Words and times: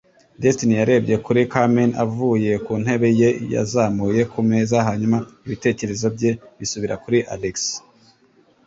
Destiny 0.41 0.73
yarebye 0.79 1.15
kuri 1.25 1.41
Carmen 1.51 1.91
avuye 2.05 2.51
ku 2.65 2.73
ntebe 2.81 3.07
ye 3.21 3.29
yazamuye 3.53 4.21
ku 4.31 4.39
meza 4.49 4.77
hanyuma 4.87 5.17
ibitekerezo 5.45 6.05
bye 6.15 6.31
bisubira 6.59 6.95
kuri 7.03 7.19
Alex. 7.35 7.57